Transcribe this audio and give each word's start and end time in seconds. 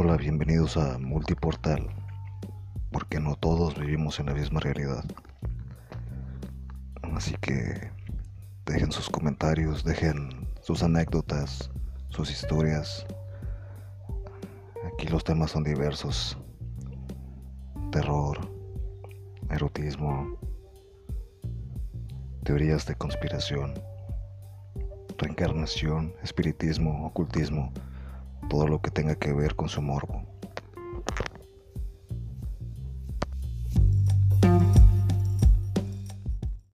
bienvenidos 0.00 0.78
a 0.78 0.98
Multiportal, 0.98 1.86
porque 2.90 3.20
no 3.20 3.36
todos 3.36 3.78
vivimos 3.78 4.18
en 4.18 4.26
la 4.26 4.34
misma 4.34 4.58
realidad. 4.58 5.04
Así 7.14 7.36
que 7.42 7.92
dejen 8.64 8.90
sus 8.92 9.10
comentarios, 9.10 9.84
dejen 9.84 10.48
sus 10.62 10.82
anécdotas, 10.82 11.70
sus 12.08 12.30
historias. 12.30 13.06
Aquí 14.90 15.06
los 15.06 15.22
temas 15.22 15.50
son 15.50 15.64
diversos. 15.64 16.36
Terror, 17.92 18.38
erotismo, 19.50 20.34
teorías 22.42 22.86
de 22.86 22.94
conspiración, 22.94 23.74
reencarnación, 25.18 26.14
espiritismo, 26.22 27.06
ocultismo 27.06 27.70
todo 28.50 28.66
lo 28.66 28.82
que 28.82 28.90
tenga 28.90 29.14
que 29.14 29.32
ver 29.32 29.54
con 29.54 29.68
su 29.68 29.80
morbo. 29.80 30.29